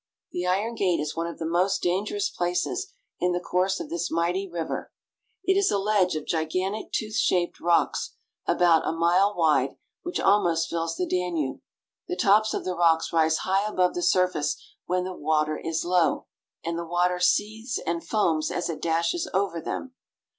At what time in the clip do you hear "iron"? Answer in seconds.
0.47-0.73